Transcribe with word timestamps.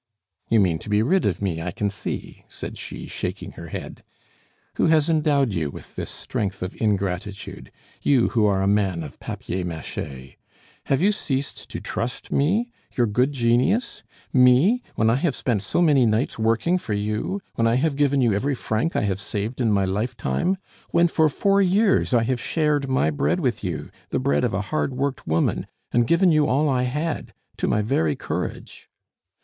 "You 0.49 0.59
mean 0.59 0.79
to 0.79 0.89
be 0.89 1.03
rid 1.03 1.27
of 1.27 1.43
me, 1.43 1.61
I 1.61 1.69
can 1.69 1.87
see," 1.87 2.43
said 2.49 2.75
she, 2.79 3.05
shaking 3.05 3.51
her 3.51 3.67
head. 3.67 4.03
"Who 4.77 4.87
has 4.87 5.11
endowed 5.11 5.53
you 5.53 5.69
with 5.69 5.95
this 5.95 6.09
strength 6.09 6.63
of 6.63 6.75
ingratitude 6.81 7.71
you 8.01 8.29
who 8.29 8.47
are 8.47 8.63
a 8.63 8.67
man 8.67 9.03
of 9.03 9.19
papier 9.19 9.63
mache? 9.63 10.39
Have 10.85 11.03
you 11.03 11.11
ceased 11.11 11.69
to 11.69 11.79
trust 11.79 12.31
me 12.31 12.71
your 12.97 13.05
good 13.05 13.31
genius? 13.31 14.01
me, 14.33 14.81
when 14.95 15.07
I 15.11 15.17
have 15.17 15.35
spent 15.35 15.61
so 15.61 15.83
many 15.83 16.07
nights 16.07 16.39
working 16.39 16.79
for 16.79 16.93
you 16.95 17.39
when 17.53 17.67
I 17.67 17.75
have 17.75 17.95
given 17.95 18.21
you 18.21 18.33
every 18.33 18.55
franc 18.55 18.95
I 18.95 19.03
have 19.03 19.19
saved 19.21 19.61
in 19.61 19.71
my 19.71 19.85
lifetime 19.85 20.57
when 20.89 21.09
for 21.09 21.29
four 21.29 21.61
years 21.61 22.11
I 22.11 22.23
have 22.23 22.41
shared 22.41 22.89
my 22.89 23.11
bread 23.11 23.39
with 23.39 23.63
you, 23.63 23.91
the 24.09 24.17
bread 24.19 24.43
of 24.43 24.55
a 24.55 24.61
hard 24.61 24.95
worked 24.95 25.27
woman, 25.27 25.67
and 25.91 26.07
given 26.07 26.31
you 26.31 26.47
all 26.47 26.67
I 26.67 26.85
had, 26.89 27.35
to 27.57 27.67
my 27.67 27.83
very 27.83 28.15
courage." 28.15 28.89